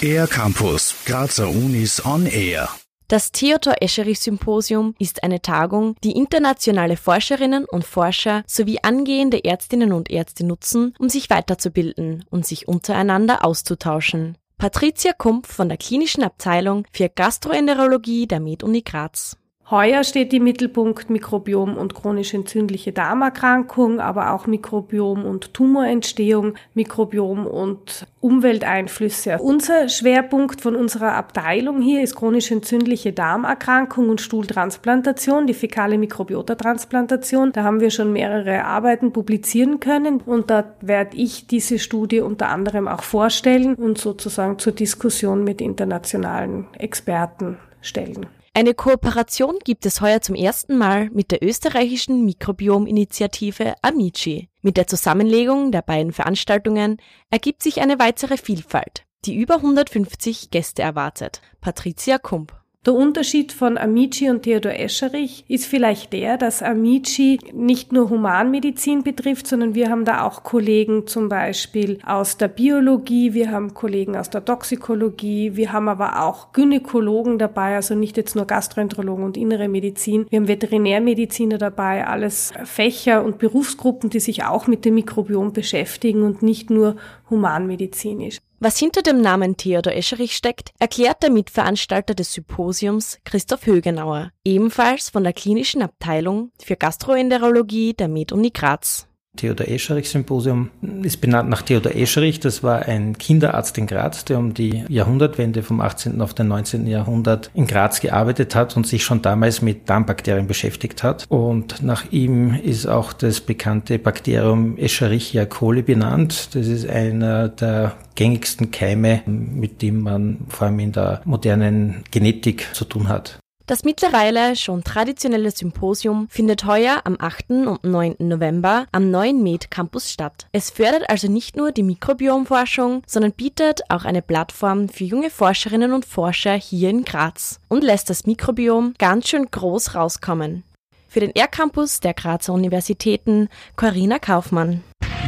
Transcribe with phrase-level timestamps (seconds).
[0.00, 2.68] Air Campus, Grazer Unis on Air.
[3.08, 9.92] Das Theodor Escherich Symposium ist eine Tagung, die internationale Forscherinnen und Forscher sowie angehende Ärztinnen
[9.92, 14.36] und Ärzte nutzen, um sich weiterzubilden und sich untereinander auszutauschen.
[14.58, 19.36] Patricia Kump von der klinischen Abteilung für Gastroenterologie der Med-Uni Graz.
[19.70, 27.46] Heuer steht im Mittelpunkt Mikrobiom und chronisch entzündliche Darmerkrankung, aber auch Mikrobiom und Tumorentstehung, Mikrobiom
[27.46, 29.38] und Umwelteinflüsse.
[29.38, 37.52] Unser Schwerpunkt von unserer Abteilung hier ist chronisch entzündliche Darmerkrankung und Stuhltransplantation, die fäkale Mikrobiota-Transplantation.
[37.52, 42.50] Da haben wir schon mehrere Arbeiten publizieren können und da werde ich diese Studie unter
[42.50, 48.26] anderem auch vorstellen und sozusagen zur Diskussion mit internationalen Experten stellen.
[48.56, 54.48] Eine Kooperation gibt es heuer zum ersten Mal mit der österreichischen Mikrobiom-Initiative Amici.
[54.62, 56.98] Mit der Zusammenlegung der beiden Veranstaltungen
[57.30, 61.42] ergibt sich eine weitere Vielfalt, die über 150 Gäste erwartet.
[61.60, 67.92] Patricia Kump der Unterschied von Amici und Theodor Escherich ist vielleicht der, dass Amici nicht
[67.92, 73.50] nur Humanmedizin betrifft, sondern wir haben da auch Kollegen zum Beispiel aus der Biologie, wir
[73.50, 78.44] haben Kollegen aus der Toxikologie, wir haben aber auch Gynäkologen dabei, also nicht jetzt nur
[78.44, 80.26] Gastroenterologen und innere Medizin.
[80.28, 86.22] Wir haben Veterinärmediziner dabei, alles Fächer und Berufsgruppen, die sich auch mit dem Mikrobiom beschäftigen
[86.22, 86.96] und nicht nur
[87.30, 88.43] humanmedizinisch.
[88.64, 95.10] Was hinter dem Namen Theodor Escherich steckt, erklärt der Mitveranstalter des Symposiums Christoph Högenauer, ebenfalls
[95.10, 99.06] von der klinischen Abteilung für Gastroenterologie der Med-Uni Graz.
[99.36, 100.70] Theodor Escherich Symposium
[101.02, 102.40] ist benannt nach Theodor Escherich.
[102.40, 106.20] Das war ein Kinderarzt in Graz, der um die Jahrhundertwende vom 18.
[106.20, 106.86] auf den 19.
[106.86, 111.26] Jahrhundert in Graz gearbeitet hat und sich schon damals mit Darmbakterien beschäftigt hat.
[111.28, 116.54] Und nach ihm ist auch das bekannte Bakterium Escherichia coli benannt.
[116.54, 122.68] Das ist einer der gängigsten Keime, mit dem man vor allem in der modernen Genetik
[122.72, 123.38] zu tun hat.
[123.66, 127.48] Das mittlerweile schon traditionelle Symposium findet heuer am 8.
[127.50, 128.16] und 9.
[128.18, 130.48] November am neuen Med Campus statt.
[130.52, 135.94] Es fördert also nicht nur die Mikrobiomforschung, sondern bietet auch eine Plattform für junge Forscherinnen
[135.94, 140.62] und Forscher hier in Graz und lässt das Mikrobiom ganz schön groß rauskommen.
[141.08, 144.84] Für den R-Campus der Grazer Universitäten Corinna Kaufmann.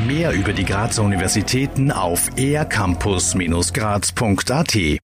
[0.06, 5.00] Mehr über die Grazer Universitäten auf ercampus-graz.at